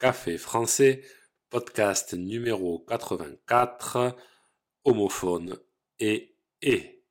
[0.00, 1.02] Café français,
[1.50, 4.14] podcast numéro 84,
[4.84, 5.58] homophone
[5.98, 7.02] et et.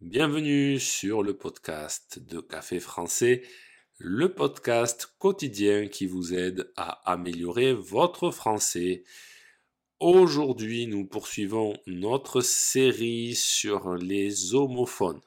[0.00, 3.42] Bienvenue sur le podcast de Café français,
[3.98, 9.04] le podcast quotidien qui vous aide à améliorer votre français
[10.00, 15.20] Aujourd'hui, nous poursuivons notre série sur les homophones.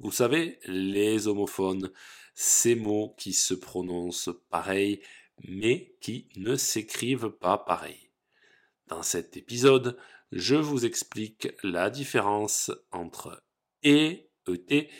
[0.00, 1.92] Vous savez, les homophones,
[2.34, 5.00] ces mots qui se prononcent pareil,
[5.46, 8.10] mais qui ne s'écrivent pas pareil.
[8.88, 9.96] Dans cet épisode,
[10.32, 13.44] je vous explique la différence entre
[13.84, 14.90] et, ET,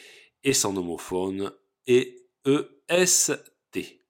[0.45, 1.53] et son homophone,
[1.89, 2.25] et
[2.89, 4.01] EST.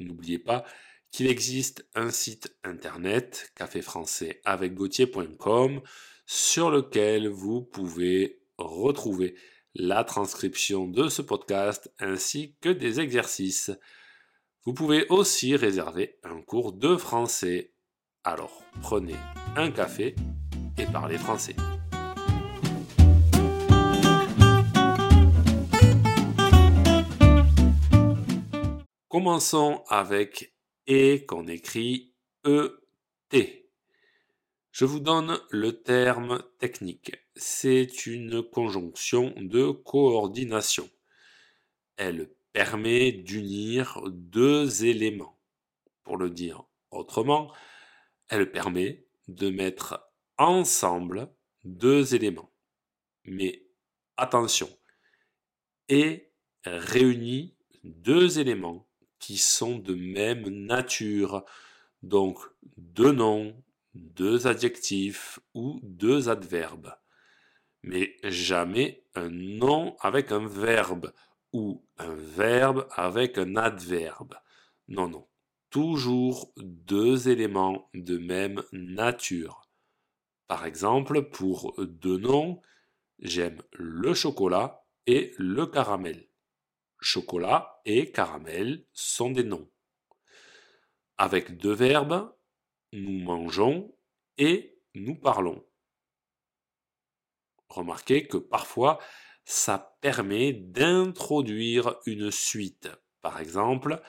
[0.00, 0.64] N'oubliez pas
[1.10, 5.80] qu'il existe un site internet, café français avec Gauthier.com,
[6.26, 9.34] sur lequel vous pouvez retrouver
[9.74, 13.70] la transcription de ce podcast ainsi que des exercices.
[14.64, 17.72] Vous pouvez aussi réserver un cours de français.
[18.24, 19.16] Alors prenez
[19.56, 20.14] un café
[20.78, 21.56] et parlez français.
[29.08, 30.49] Commençons avec
[30.90, 32.12] et qu'on écrit
[32.44, 33.70] ET.
[34.72, 37.14] Je vous donne le terme technique.
[37.36, 40.90] C'est une conjonction de coordination.
[41.96, 45.38] Elle permet d'unir deux éléments.
[46.02, 47.54] Pour le dire autrement,
[48.26, 52.50] elle permet de mettre ensemble deux éléments.
[53.26, 53.62] Mais
[54.16, 54.68] attention,
[55.88, 56.32] et
[56.64, 58.89] réunit deux éléments
[59.20, 61.44] qui sont de même nature.
[62.02, 62.38] Donc
[62.76, 63.54] deux noms,
[63.94, 66.94] deux adjectifs ou deux adverbes.
[67.82, 71.12] Mais jamais un nom avec un verbe
[71.52, 74.34] ou un verbe avec un adverbe.
[74.88, 75.26] Non, non.
[75.70, 79.68] Toujours deux éléments de même nature.
[80.48, 82.60] Par exemple, pour deux noms,
[83.20, 86.29] j'aime le chocolat et le caramel
[87.00, 89.70] chocolat et caramel sont des noms.
[91.18, 92.34] Avec deux verbes,
[92.92, 93.94] nous mangeons
[94.38, 95.64] et nous parlons.
[97.68, 98.98] Remarquez que parfois,
[99.44, 102.88] ça permet d'introduire une suite.
[103.22, 104.02] Par exemple,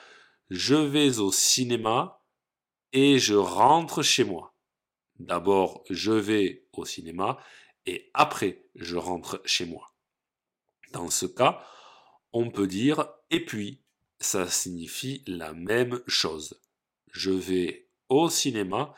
[0.50, 2.22] je vais au cinéma
[2.92, 4.54] et je rentre chez moi.
[5.18, 7.38] D'abord, je vais au cinéma
[7.86, 9.94] et après, je rentre chez moi.
[10.92, 11.64] Dans ce cas,
[12.32, 13.80] on peut dire et puis,
[14.20, 16.60] ça signifie la même chose.
[17.10, 18.94] Je vais au cinéma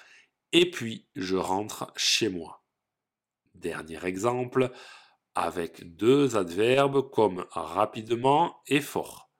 [0.52, 2.64] et puis je rentre chez moi.
[3.54, 4.70] Dernier exemple,
[5.34, 9.30] avec deux adverbes comme rapidement et fort.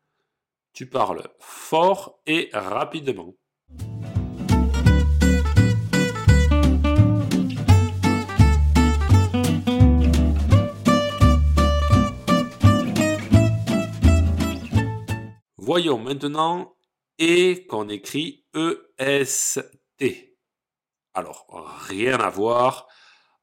[0.72, 3.34] Tu parles fort et rapidement.
[15.76, 16.76] Voyons maintenant
[17.18, 20.38] et qu'on écrit EST.
[21.14, 21.46] Alors,
[21.88, 22.86] rien à voir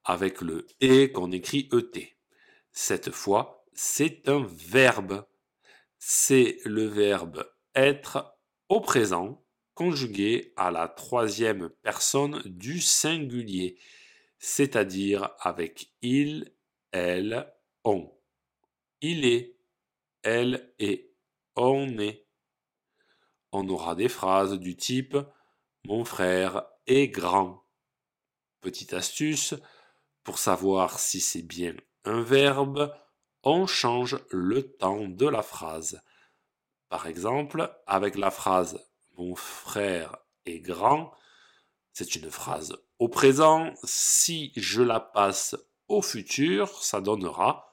[0.05, 2.17] avec le et qu'on écrit ET.
[2.71, 5.25] Cette fois, c'est un verbe.
[5.99, 8.37] C'est le verbe être
[8.69, 13.77] au présent conjugué à la troisième personne du singulier,
[14.39, 16.55] c'est-à-dire avec il,
[16.93, 17.53] elle,
[17.83, 18.09] on.
[19.01, 19.57] Il est,
[20.23, 21.10] elle est
[23.51, 25.15] on aura des phrases du type
[25.85, 27.63] Mon frère est grand.
[28.61, 29.53] Petite astuce,
[30.23, 32.91] pour savoir si c'est bien un verbe,
[33.43, 36.01] on change le temps de la phrase.
[36.89, 38.83] Par exemple, avec la phrase
[39.17, 41.13] Mon frère est grand,
[41.93, 43.71] c'est une phrase au présent.
[43.83, 45.55] Si je la passe
[45.87, 47.71] au futur, ça donnera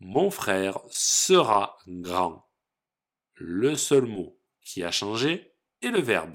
[0.00, 2.51] Mon frère sera grand
[3.42, 6.34] le seul mot qui a changé est le verbe.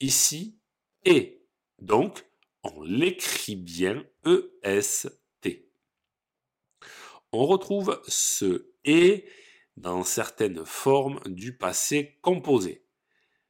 [0.00, 0.58] Ici,
[1.04, 1.42] est.
[1.78, 2.24] Donc,
[2.62, 5.68] on l'écrit bien EST.
[7.32, 9.26] On retrouve ce est
[9.76, 12.86] dans certaines formes du passé composé.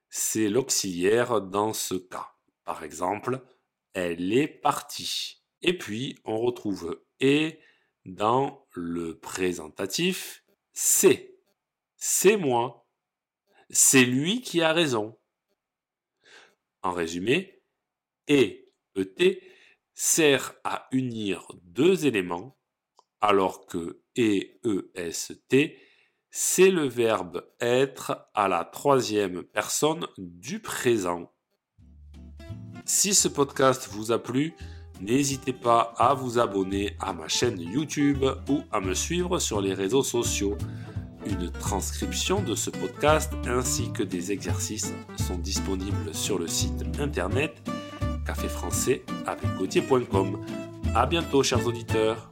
[0.09, 2.35] C'est l'auxiliaire dans ce cas.
[2.65, 3.45] Par exemple,
[3.93, 5.43] elle est partie.
[5.63, 7.61] Et puis, on retrouve est
[8.05, 10.43] dans le présentatif
[10.73, 11.32] c'est
[12.05, 12.89] c'est moi.
[13.71, 15.17] C'est lui qui a raison.
[16.83, 17.63] En résumé,
[18.27, 19.41] et ET,
[19.95, 22.59] sert à unir deux éléments,
[23.21, 25.55] alors que EEST,
[26.29, 31.33] c'est le verbe être à la troisième personne du présent.
[32.85, 34.55] Si ce podcast vous a plu,
[35.01, 39.73] n'hésitez pas à vous abonner à ma chaîne YouTube ou à me suivre sur les
[39.73, 40.59] réseaux sociaux.
[41.27, 47.63] Une transcription de ce podcast ainsi que des exercices sont disponibles sur le site internet
[48.27, 49.45] caféfrançais avec
[50.95, 52.32] A bientôt chers auditeurs.